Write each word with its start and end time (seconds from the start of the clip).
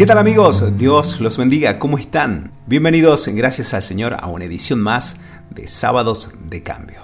¿Qué 0.00 0.06
tal 0.06 0.16
amigos? 0.16 0.78
Dios 0.78 1.20
los 1.20 1.36
bendiga, 1.36 1.78
¿cómo 1.78 1.98
están? 1.98 2.52
Bienvenidos, 2.66 3.28
gracias 3.28 3.74
al 3.74 3.82
Señor, 3.82 4.16
a 4.18 4.28
una 4.28 4.46
edición 4.46 4.80
más 4.80 5.20
de 5.50 5.66
Sábados 5.66 6.36
de 6.48 6.62
Cambio. 6.62 7.02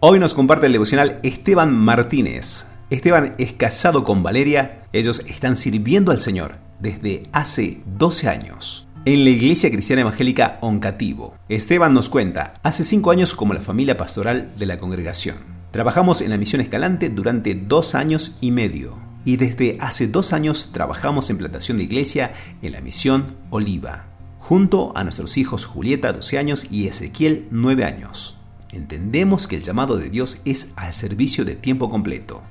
Hoy 0.00 0.18
nos 0.18 0.34
comparte 0.34 0.66
el 0.66 0.72
devocional 0.72 1.20
Esteban 1.22 1.74
Martínez. 1.74 2.66
Esteban 2.90 3.34
es 3.38 3.54
casado 3.54 4.04
con 4.04 4.22
Valeria, 4.22 4.82
ellos 4.92 5.22
están 5.26 5.56
sirviendo 5.56 6.12
al 6.12 6.20
Señor 6.20 6.56
desde 6.80 7.22
hace 7.32 7.80
12 7.86 8.28
años 8.28 8.88
en 9.06 9.24
la 9.24 9.30
Iglesia 9.30 9.70
Cristiana 9.70 10.02
Evangélica 10.02 10.58
Oncativo. 10.60 11.38
Esteban 11.48 11.94
nos 11.94 12.10
cuenta, 12.10 12.52
hace 12.62 12.84
5 12.84 13.10
años 13.10 13.34
como 13.34 13.54
la 13.54 13.62
familia 13.62 13.96
pastoral 13.96 14.50
de 14.58 14.66
la 14.66 14.76
congregación. 14.76 15.36
Trabajamos 15.70 16.20
en 16.20 16.28
la 16.28 16.36
misión 16.36 16.60
Escalante 16.60 17.08
durante 17.08 17.54
dos 17.54 17.94
años 17.94 18.36
y 18.42 18.50
medio 18.50 19.13
y 19.24 19.36
desde 19.36 19.76
hace 19.80 20.08
dos 20.08 20.32
años 20.32 20.70
trabajamos 20.72 21.30
en 21.30 21.38
plantación 21.38 21.78
de 21.78 21.84
iglesia 21.84 22.34
en 22.62 22.72
la 22.72 22.80
misión 22.80 23.36
Oliva, 23.50 24.06
junto 24.38 24.96
a 24.96 25.02
nuestros 25.04 25.36
hijos 25.36 25.64
Julieta, 25.66 26.12
12 26.12 26.38
años, 26.38 26.66
y 26.70 26.86
Ezequiel, 26.86 27.48
9 27.50 27.84
años. 27.84 28.38
Entendemos 28.72 29.46
que 29.46 29.56
el 29.56 29.62
llamado 29.62 29.96
de 29.96 30.10
Dios 30.10 30.40
es 30.44 30.72
al 30.76 30.92
servicio 30.94 31.44
de 31.44 31.54
tiempo 31.54 31.88
completo. 31.88 32.42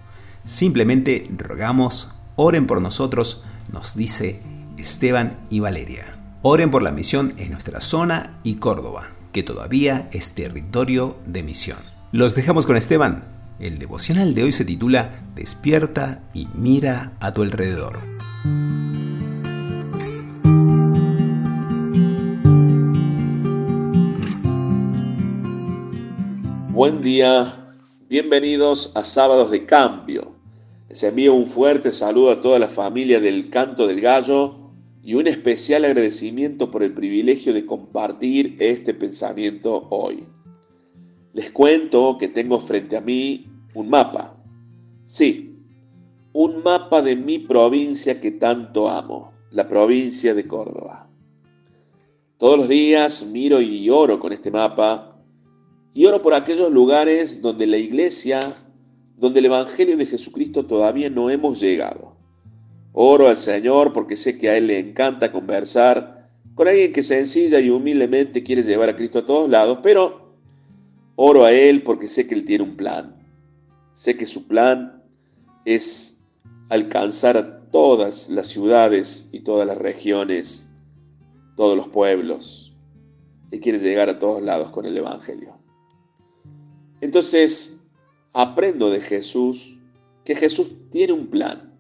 Simplemente 0.46 1.30
rogamos, 1.38 2.16
oren 2.36 2.66
por 2.66 2.82
nosotros, 2.82 3.44
nos 3.72 3.96
dice 3.96 4.40
Esteban 4.78 5.38
y 5.50 5.60
Valeria. 5.60 6.18
Oren 6.42 6.72
por 6.72 6.82
la 6.82 6.92
misión 6.92 7.34
en 7.38 7.52
nuestra 7.52 7.80
zona 7.80 8.40
y 8.44 8.56
Córdoba, 8.56 9.10
que 9.32 9.44
todavía 9.44 10.10
es 10.12 10.32
territorio 10.34 11.18
de 11.26 11.44
misión. 11.44 11.78
Los 12.12 12.36
dejamos 12.36 12.66
con 12.66 12.78
Esteban. 12.78 13.33
El 13.64 13.80
devocional 13.80 14.34
de 14.34 14.44
hoy 14.44 14.52
se 14.52 14.66
titula 14.66 15.26
Despierta 15.36 16.30
y 16.34 16.50
mira 16.54 17.16
a 17.22 17.34
tu 17.34 17.44
alrededor. 17.44 17.98
Buen 26.72 27.02
día, 27.02 27.56
bienvenidos 28.10 28.92
a 28.98 29.02
Sábados 29.02 29.50
de 29.50 29.66
Cambio. 29.66 30.36
Les 30.90 31.02
envío 31.06 31.34
un 31.34 31.48
fuerte 31.48 31.92
saludo 31.92 32.32
a 32.32 32.42
toda 32.42 32.60
la 32.60 32.68
familia 32.68 33.22
del 33.22 33.50
Canto 33.50 33.88
del 33.88 34.02
Gallo 34.02 34.74
y 35.02 35.14
un 35.14 35.26
especial 35.28 35.86
agradecimiento 35.86 36.70
por 36.70 36.84
el 36.84 36.94
privilegio 36.94 37.54
de 37.54 37.66
compartir 37.66 38.58
este 38.60 38.94
pensamiento 38.94 39.88
hoy. 39.90 40.28
Les 41.32 41.50
cuento 41.50 42.18
que 42.20 42.28
tengo 42.28 42.60
frente 42.60 42.98
a 42.98 43.02
mí 43.02 43.53
un 43.74 43.90
mapa. 43.90 44.38
Sí, 45.06 45.60
un 46.32 46.64
mapa 46.64 47.02
de 47.02 47.16
mi 47.16 47.40
provincia 47.40 48.20
que 48.20 48.32
tanto 48.32 48.90
amo, 48.90 49.34
la 49.52 49.68
provincia 49.68 50.34
de 50.34 50.48
Córdoba. 50.48 51.10
Todos 52.38 52.58
los 52.58 52.68
días 52.68 53.28
miro 53.32 53.62
y 53.62 53.90
oro 53.90 54.20
con 54.20 54.34
este 54.34 54.52
mapa 54.52 55.18
y 55.94 56.06
oro 56.06 56.22
por 56.22 56.34
aquellos 56.34 56.72
lugares 56.72 57.42
donde 57.42 57.68
la 57.68 57.78
iglesia, 57.78 58.40
donde 59.18 59.40
el 59.40 59.46
Evangelio 59.46 59.96
de 59.96 60.06
Jesucristo 60.06 60.66
todavía 60.66 61.10
no 61.10 61.30
hemos 61.30 61.60
llegado. 61.60 62.18
Oro 62.92 63.28
al 63.28 63.38
Señor 63.38 63.94
porque 63.94 64.16
sé 64.16 64.38
que 64.38 64.50
a 64.50 64.58
Él 64.58 64.68
le 64.68 64.80
encanta 64.80 65.32
conversar 65.32 66.30
con 66.56 66.68
alguien 66.68 66.94
que 66.94 67.02
sencilla 67.02 67.60
y 67.60 67.70
humildemente 67.70 68.44
quiere 68.44 68.62
llevar 68.62 68.90
a 68.90 68.96
Cristo 68.96 69.20
a 69.20 69.26
todos 69.26 69.50
lados, 69.50 69.80
pero 69.82 70.24
Oro 71.16 71.46
a 71.46 71.52
Él 71.52 71.84
porque 71.84 72.08
sé 72.08 72.28
que 72.28 72.34
Él 72.34 72.44
tiene 72.44 72.64
un 72.64 72.76
plan. 72.76 73.13
Sé 73.94 74.18
que 74.18 74.26
su 74.26 74.48
plan 74.48 75.04
es 75.66 76.26
alcanzar 76.70 77.38
a 77.38 77.70
todas 77.72 78.30
las 78.30 78.48
ciudades 78.48 79.30
y 79.32 79.40
todas 79.40 79.66
las 79.66 79.78
regiones, 79.78 80.74
todos 81.56 81.78
los 81.78 81.88
pueblos. 81.88 82.76
Él 83.52 83.60
quiere 83.60 83.78
llegar 83.78 84.10
a 84.10 84.20
todos 84.20 84.42
lados 84.42 84.72
con 84.72 84.86
el 84.86 84.98
Evangelio. 84.98 85.58
Entonces, 87.02 87.88
aprendo 88.34 88.90
de 88.90 89.00
Jesús 89.00 89.80
que 90.26 90.36
Jesús 90.36 90.90
tiene 90.90 91.14
un 91.14 91.28
plan. 91.28 91.78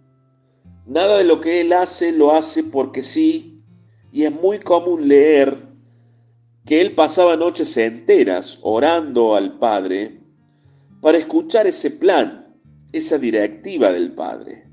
Nada 0.86 1.18
de 1.18 1.24
lo 1.24 1.42
que 1.42 1.62
Él 1.62 1.74
hace 1.74 2.12
lo 2.12 2.32
hace 2.32 2.64
porque 2.64 3.04
sí, 3.04 3.54
y 4.12 4.24
es 4.24 4.32
muy 4.32 4.60
común 4.60 5.08
leer 5.08 5.58
que 6.66 6.80
él 6.80 6.96
pasaba 6.96 7.36
noches 7.36 7.76
enteras 7.78 8.60
orando 8.62 9.36
al 9.36 9.58
Padre 9.58 10.23
para 11.04 11.18
escuchar 11.18 11.68
ese 11.68 11.92
plan, 11.92 12.48
esa 12.94 13.18
directiva 13.18 13.92
del 13.92 14.14
Padre. 14.14 14.72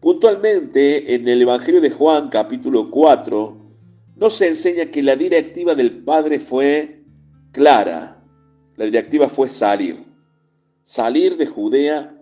Puntualmente 0.00 1.14
en 1.14 1.28
el 1.28 1.40
Evangelio 1.40 1.80
de 1.80 1.88
Juan 1.88 2.30
capítulo 2.30 2.90
4 2.90 3.56
nos 4.16 4.40
enseña 4.42 4.86
que 4.86 5.04
la 5.04 5.14
directiva 5.14 5.76
del 5.76 6.02
Padre 6.02 6.40
fue 6.40 7.04
clara. 7.52 8.24
La 8.74 8.86
directiva 8.86 9.28
fue 9.28 9.48
salir, 9.48 10.04
salir 10.82 11.36
de 11.36 11.46
Judea 11.46 12.20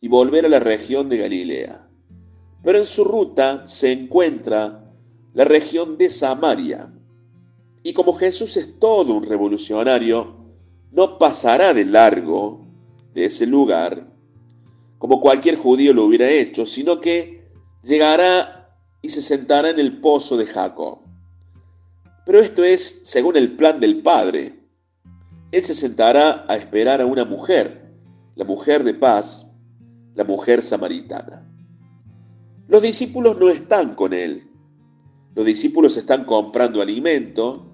y 0.00 0.08
volver 0.08 0.46
a 0.46 0.48
la 0.48 0.58
región 0.58 1.10
de 1.10 1.18
Galilea. 1.18 1.90
Pero 2.62 2.78
en 2.78 2.86
su 2.86 3.04
ruta 3.04 3.66
se 3.66 3.92
encuentra 3.92 4.90
la 5.34 5.44
región 5.44 5.98
de 5.98 6.08
Samaria, 6.08 6.94
y 7.82 7.92
como 7.92 8.14
Jesús 8.14 8.56
es 8.56 8.80
todo 8.80 9.12
un 9.12 9.24
revolucionario, 9.24 10.37
no 10.90 11.18
pasará 11.18 11.74
de 11.74 11.84
largo 11.84 12.66
de 13.14 13.26
ese 13.26 13.46
lugar 13.46 14.08
como 14.98 15.20
cualquier 15.20 15.56
judío 15.56 15.92
lo 15.94 16.04
hubiera 16.04 16.28
hecho, 16.28 16.66
sino 16.66 17.00
que 17.00 17.48
llegará 17.82 18.76
y 19.00 19.08
se 19.08 19.22
sentará 19.22 19.70
en 19.70 19.78
el 19.78 20.00
pozo 20.00 20.36
de 20.36 20.46
Jacob. 20.46 20.98
Pero 22.26 22.40
esto 22.40 22.64
es 22.64 23.02
según 23.04 23.36
el 23.36 23.56
plan 23.56 23.80
del 23.80 24.02
Padre. 24.02 24.58
Él 25.52 25.62
se 25.62 25.74
sentará 25.74 26.44
a 26.48 26.56
esperar 26.56 27.00
a 27.00 27.06
una 27.06 27.24
mujer, 27.24 27.94
la 28.34 28.44
mujer 28.44 28.84
de 28.84 28.92
paz, 28.92 29.56
la 30.14 30.24
mujer 30.24 30.62
samaritana. 30.62 31.48
Los 32.66 32.82
discípulos 32.82 33.38
no 33.38 33.48
están 33.48 33.94
con 33.94 34.12
él. 34.12 34.50
Los 35.34 35.46
discípulos 35.46 35.96
están 35.96 36.24
comprando 36.24 36.82
alimento 36.82 37.67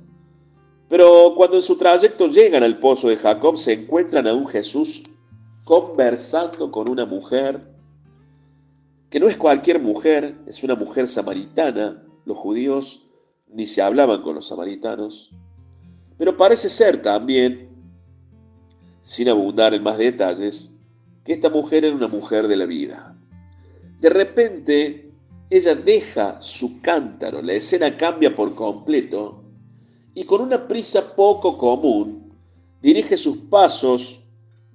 pero 0.88 1.34
cuando 1.36 1.56
en 1.56 1.62
su 1.62 1.76
trayecto 1.78 2.28
llegan 2.28 2.62
al 2.62 2.78
pozo 2.78 3.08
de 3.08 3.16
Jacob, 3.16 3.56
se 3.56 3.72
encuentran 3.72 4.26
a 4.26 4.34
un 4.34 4.46
Jesús 4.46 5.04
conversando 5.64 6.70
con 6.70 6.88
una 6.88 7.06
mujer, 7.06 7.74
que 9.08 9.18
no 9.18 9.26
es 9.26 9.36
cualquier 9.36 9.80
mujer, 9.80 10.36
es 10.46 10.62
una 10.62 10.74
mujer 10.74 11.06
samaritana. 11.06 12.02
Los 12.26 12.36
judíos 12.36 13.04
ni 13.48 13.66
se 13.66 13.80
hablaban 13.80 14.22
con 14.22 14.34
los 14.34 14.48
samaritanos. 14.48 15.30
Pero 16.18 16.36
parece 16.36 16.68
ser 16.68 17.00
también, 17.00 17.70
sin 19.00 19.28
abundar 19.28 19.72
en 19.72 19.82
más 19.82 19.98
detalles, 19.98 20.78
que 21.24 21.32
esta 21.32 21.48
mujer 21.48 21.84
era 21.84 21.96
una 21.96 22.08
mujer 22.08 22.48
de 22.48 22.56
la 22.56 22.66
vida. 22.66 23.16
De 24.00 24.10
repente, 24.10 25.12
ella 25.48 25.74
deja 25.74 26.40
su 26.42 26.82
cántaro, 26.82 27.40
la 27.40 27.54
escena 27.54 27.96
cambia 27.96 28.34
por 28.34 28.54
completo 28.54 29.43
y 30.14 30.24
con 30.24 30.40
una 30.40 30.68
prisa 30.68 31.14
poco 31.14 31.58
común 31.58 32.32
dirige 32.80 33.16
sus 33.16 33.38
pasos 33.38 34.24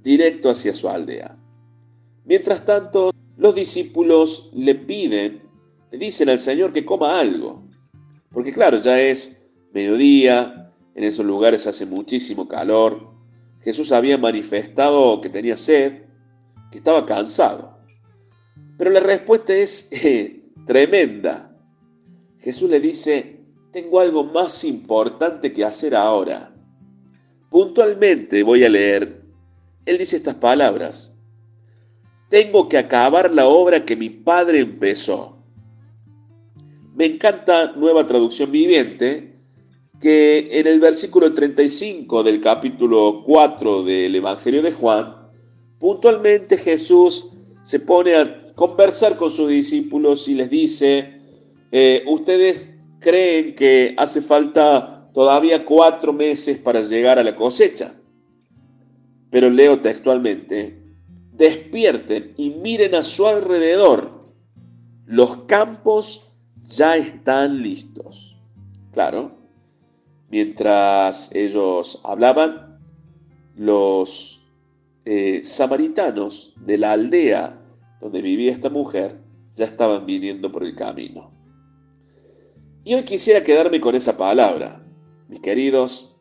directo 0.02 0.50
hacia 0.50 0.74
su 0.74 0.90
aldea. 0.90 1.38
Mientras 2.26 2.66
tanto, 2.66 3.12
los 3.38 3.56
discípulos 3.56 4.52
le 4.54 4.76
piden, 4.76 5.42
le 5.92 5.98
dicen 5.98 6.30
al 6.30 6.40
Señor 6.40 6.74
que 6.74 6.86
coma 6.86 7.20
algo, 7.20 7.64
porque 8.32 8.54
claro, 8.54 8.80
ya 8.80 9.00
es 9.00 9.52
mediodía, 9.74 10.72
en 10.96 11.04
esos 11.04 11.26
lugares 11.26 11.66
hace 11.68 11.86
muchísimo 11.86 12.48
calor, 12.48 13.10
Jesús 13.62 13.92
había 13.92 14.18
manifestado 14.18 15.22
que 15.22 15.30
tenía 15.30 15.56
sed, 15.56 16.04
que 16.72 16.78
estaba 16.78 17.06
cansado. 17.06 17.78
Pero 18.78 18.92
la 18.92 19.00
respuesta 19.00 19.54
es 19.54 19.90
eh, 20.06 20.44
tremenda. 20.66 21.56
Jesús 22.40 22.70
le 22.70 22.80
dice, 22.80 23.39
tengo 23.72 24.00
algo 24.00 24.24
más 24.24 24.64
importante 24.64 25.54
que 25.54 25.64
hacer 25.64 25.96
ahora. 25.96 26.52
Puntualmente 27.50 28.44
voy 28.44 28.64
a 28.64 28.70
leer. 28.70 29.22
Él 29.86 29.98
dice 29.98 30.18
estas 30.18 30.36
palabras. 30.36 31.22
Tengo 32.30 32.70
que 32.70 32.78
acabar 32.78 33.32
la 33.32 33.48
obra 33.48 33.86
que 33.86 33.96
mi 33.96 34.10
padre 34.10 34.60
empezó. 34.60 35.38
Me 36.96 37.06
encanta 37.06 37.74
nueva 37.74 38.06
traducción 38.06 38.52
viviente 38.52 39.36
que 40.00 40.50
en 40.52 40.68
el 40.68 40.80
versículo 40.80 41.34
35 41.34 42.24
del 42.24 42.40
capítulo 42.40 43.24
4 43.26 43.84
del 43.84 44.16
Evangelio 44.16 44.62
de 44.62 44.72
Juan, 44.72 45.16
puntualmente 45.78 46.58
Jesús 46.58 47.32
se 47.64 47.80
pone 47.80 48.16
a 48.16 48.54
conversar 48.54 49.18
con 49.18 49.32
sus 49.32 49.50
discípulos 49.50 50.28
y 50.28 50.36
les 50.36 50.50
dice, 50.50 51.20
eh, 51.72 52.04
ustedes 52.08 52.79
creen 53.00 53.56
que 53.56 53.96
hace 53.98 54.22
falta 54.22 55.10
todavía 55.14 55.66
cuatro 55.66 56.14
meses 56.14 56.58
para 56.58 56.82
llegar 56.82 57.20
a 57.20 57.24
la 57.24 57.36
cosecha. 57.36 57.94
Pero 59.30 59.50
leo 59.50 59.80
textualmente, 59.80 60.82
despierten 61.34 62.34
y 62.38 62.52
miren 62.52 62.96
a 62.96 63.04
su 63.04 63.28
alrededor. 63.28 64.34
Los 65.06 65.46
campos 65.46 66.38
ya 66.64 66.96
están 66.96 67.62
listos. 67.64 68.38
Claro, 68.92 69.38
mientras 70.30 71.34
ellos 71.36 72.02
hablaban, 72.04 72.80
los 73.56 74.48
eh, 75.06 75.42
samaritanos 75.44 76.54
de 76.66 76.78
la 76.78 76.94
aldea 76.94 77.60
donde 78.00 78.22
vivía 78.22 78.52
esta 78.52 78.70
mujer 78.70 79.20
ya 79.56 79.66
estaban 79.66 80.06
viniendo 80.06 80.52
por 80.52 80.64
el 80.64 80.76
camino. 80.76 81.39
Y 82.84 82.94
hoy 82.94 83.04
quisiera 83.04 83.44
quedarme 83.44 83.80
con 83.82 83.96
esa 83.96 84.18
palabra. 84.18 84.84
Mis 85.28 85.40
queridos, 85.42 86.20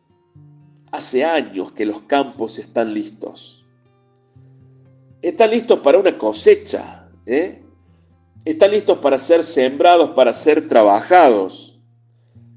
hace 0.90 1.25
años 1.25 1.72
que 1.72 1.87
los 1.87 2.02
campos 2.02 2.58
están 2.58 2.93
listos. 2.93 3.66
Están 5.22 5.50
listos 5.50 5.81
para 5.81 5.99
una 5.99 6.16
cosecha. 6.19 7.10
¿eh? 7.26 7.62
Están 8.44 8.70
listos 8.70 8.99
para 8.99 9.19
ser 9.19 9.44
sembrados, 9.44 10.10
para 10.10 10.34
ser 10.34 10.69
trabajados. 10.69 11.81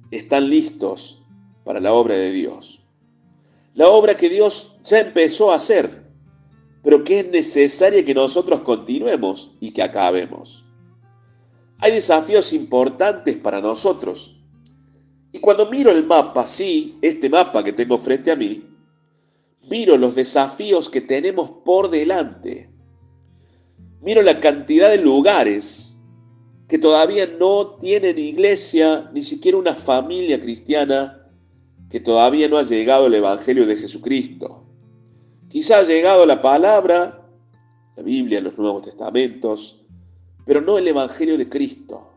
Están 0.09 0.49
listos 0.49 1.25
para 1.63 1.79
la 1.79 1.93
obra 1.93 2.15
de 2.15 2.31
Dios. 2.31 2.83
La 3.73 3.87
obra 3.87 4.15
que 4.15 4.29
Dios 4.29 4.79
ya 4.83 4.99
empezó 4.99 5.51
a 5.51 5.55
hacer, 5.55 6.11
pero 6.83 7.03
que 7.03 7.21
es 7.21 7.29
necesaria 7.29 8.03
que 8.03 8.13
nosotros 8.13 8.61
continuemos 8.61 9.55
y 9.61 9.71
que 9.71 9.81
acabemos. 9.81 10.65
Hay 11.81 11.91
desafíos 11.91 12.53
importantes 12.53 13.35
para 13.37 13.59
nosotros. 13.59 14.43
Y 15.31 15.39
cuando 15.39 15.65
miro 15.65 15.91
el 15.91 16.05
mapa, 16.05 16.45
sí, 16.45 16.97
este 17.01 17.29
mapa 17.29 17.63
que 17.63 17.73
tengo 17.73 17.97
frente 17.97 18.31
a 18.31 18.35
mí, 18.35 18.63
miro 19.69 19.97
los 19.97 20.13
desafíos 20.13 20.89
que 20.89 21.01
tenemos 21.01 21.49
por 21.65 21.89
delante. 21.89 22.69
Miro 24.01 24.21
la 24.21 24.39
cantidad 24.39 24.89
de 24.89 24.97
lugares 24.97 26.03
que 26.67 26.77
todavía 26.77 27.27
no 27.39 27.77
tienen 27.79 28.17
iglesia, 28.17 29.09
ni 29.13 29.23
siquiera 29.23 29.57
una 29.57 29.73
familia 29.73 30.39
cristiana, 30.39 31.27
que 31.89 31.99
todavía 31.99 32.47
no 32.47 32.57
ha 32.57 32.63
llegado 32.63 33.07
el 33.07 33.15
Evangelio 33.15 33.65
de 33.65 33.75
Jesucristo. 33.75 34.65
Quizá 35.49 35.79
ha 35.79 35.83
llegado 35.83 36.25
la 36.25 36.41
palabra, 36.41 37.27
la 37.97 38.03
Biblia, 38.03 38.39
los 38.39 38.57
Nuevos 38.57 38.83
Testamentos, 38.83 39.80
pero 40.45 40.61
no 40.61 40.77
el 40.77 40.87
Evangelio 40.87 41.37
de 41.37 41.49
Cristo. 41.49 42.09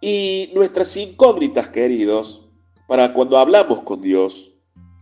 Y 0.00 0.50
nuestras 0.54 0.96
incógnitas, 0.96 1.68
queridos, 1.68 2.48
para 2.86 3.12
cuando 3.12 3.38
hablamos 3.38 3.82
con 3.82 4.00
Dios, 4.00 4.52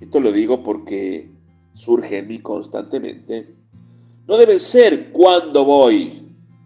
esto 0.00 0.20
lo 0.20 0.32
digo 0.32 0.62
porque 0.62 1.31
surge 1.73 2.19
en 2.19 2.28
mí 2.28 2.38
constantemente, 2.40 3.56
no 4.26 4.37
deben 4.37 4.58
ser 4.58 5.12
cuándo 5.12 5.64
voy, 5.64 6.11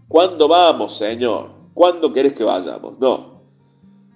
cuándo 0.08 0.48
vamos, 0.48 0.96
Señor, 0.96 1.50
cuándo 1.74 2.12
querés 2.12 2.32
que 2.32 2.44
vayamos, 2.44 2.98
no. 2.98 3.42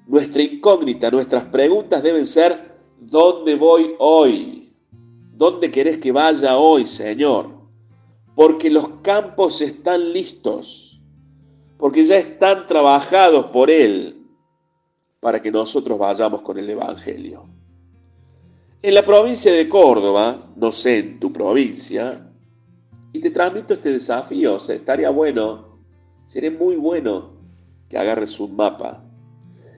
Nuestra 0.06 0.43
incógnita, 0.43 1.11
nuestras 1.11 1.44
preguntas 1.44 2.02
deben 2.02 2.26
ser, 2.26 2.79
¿dónde 3.00 3.56
voy 3.56 3.94
hoy? 3.99 4.62
¿Dónde 5.32 5.70
querés 5.70 5.99
que 5.99 6.12
vaya 6.12 6.56
hoy, 6.56 6.87
Señor? 6.87 7.49
Porque 8.37 8.70
los 8.70 8.87
campos 9.02 9.61
están 9.61 10.12
listos 10.12 10.94
porque 11.76 12.05
ya 12.05 12.17
están 12.17 12.67
trabajados 12.67 13.47
por 13.47 13.71
Él 13.71 14.26
para 15.21 15.41
que 15.41 15.50
nosotros 15.50 15.99
vayamos 15.99 16.43
con 16.43 16.59
el 16.59 16.69
Evangelio. 16.69 17.49
En 18.82 18.94
la 18.94 19.05
provincia 19.05 19.53
de 19.53 19.69
Córdoba, 19.69 20.37
no 20.56 20.71
sé 20.71 20.99
en 20.99 21.21
tu 21.21 21.32
provincia, 21.32 22.31
y 23.12 23.21
te 23.21 23.31
transmito 23.31 23.75
este 23.75 23.91
desafío, 23.93 24.56
o 24.56 24.61
sea, 24.61 24.75
estaría 24.75 25.09
bueno, 25.11 25.79
sería 26.26 26.50
muy 26.50 26.76
bueno 26.76 27.32
que 27.88 27.97
agarres 27.97 28.38
un 28.41 28.56
mapa. 28.56 29.05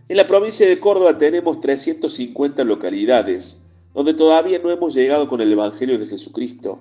En 0.09 0.17
la 0.17 0.27
provincia 0.27 0.69
de 0.69 0.81
Córdoba 0.81 1.17
tenemos 1.17 1.61
350 1.61 2.65
localidades 2.65 3.67
donde 3.97 4.13
todavía 4.13 4.59
no 4.59 4.71
hemos 4.71 4.93
llegado 4.93 5.27
con 5.27 5.41
el 5.41 5.51
Evangelio 5.51 5.99
de 5.99 6.07
Jesucristo. 6.07 6.81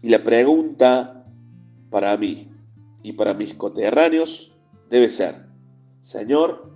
Y 0.00 0.08
la 0.08 0.24
pregunta 0.24 1.26
para 1.90 2.16
mí, 2.16 2.48
y 3.08 3.14
para 3.14 3.32
mis 3.32 3.54
coterráneos 3.54 4.58
debe 4.90 5.08
ser, 5.08 5.34
Señor, 6.02 6.70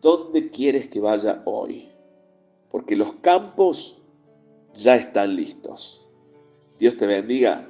¿dónde 0.00 0.50
quieres 0.50 0.88
que 0.88 0.98
vaya 0.98 1.40
hoy? 1.44 1.88
Porque 2.68 2.96
los 2.96 3.12
campos 3.20 4.02
ya 4.74 4.96
están 4.96 5.36
listos. 5.36 6.08
Dios 6.80 6.96
te 6.96 7.06
bendiga 7.06 7.64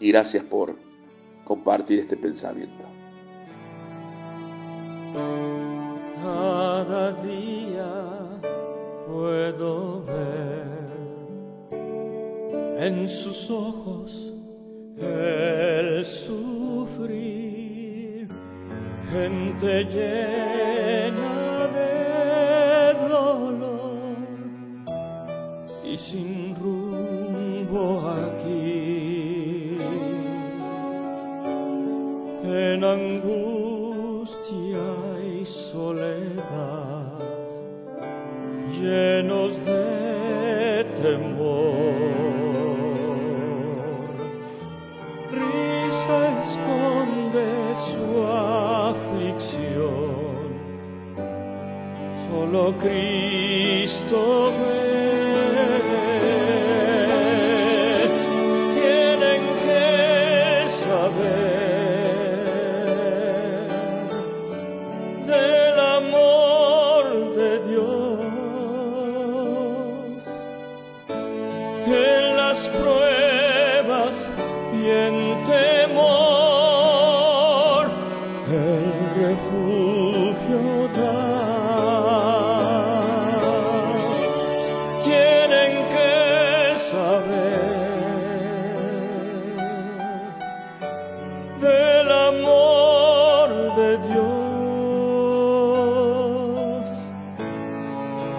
y 0.00 0.10
gracias 0.10 0.44
por 0.44 0.74
compartir 1.44 1.98
este 1.98 2.16
pensamiento. 2.16 2.86
Cada 6.22 7.12
día 7.22 8.40
puedo 9.06 10.02
ver 10.06 10.64
en 12.78 13.06
sus 13.06 13.50
ojos 13.50 14.32
el 14.96 16.06
gente 19.14 19.84
llena 19.94 21.68
de 21.78 22.94
dolor 23.08 24.16
y 25.84 25.96
sin 25.96 26.52
rumbo 26.56 27.84
aquí, 28.24 29.78
en 32.42 32.82
angustia 32.82 34.26
y 35.32 35.44
soledad, 35.44 37.12
llenos 38.80 39.52
de 39.64 39.83
solo 52.34 52.74
Cristo 52.76 54.50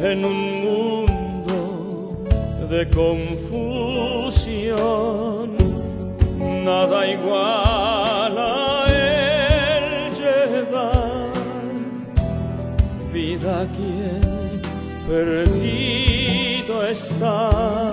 en 0.00 0.24
un 0.24 0.64
mundo 0.64 2.24
de 2.70 2.88
confusión, 2.90 3.66
nada 6.38 7.06
igual 7.06 8.38
a 8.38 8.84
Él 8.88 10.12
llevar 10.14 11.32
vida 13.12 13.62
a 13.62 13.66
quien 13.66 14.62
perdido 15.06 16.86
está 16.86 17.90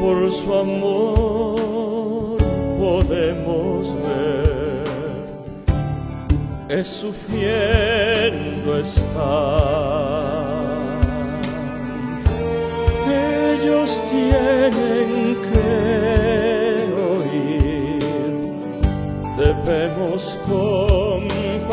por 0.00 0.32
su 0.32 0.52
amor 0.52 1.54
podemos 2.78 3.94
ver. 3.94 4.84
Es 6.68 6.88
sufriendo 6.88 8.78
Ellos 13.06 14.02
tienen 14.10 15.36
que 15.46 15.68
oír, 17.14 18.02
debemos 19.36 20.20
compartir. 20.48 21.64